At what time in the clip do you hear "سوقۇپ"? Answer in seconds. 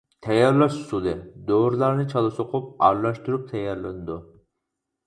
2.41-2.69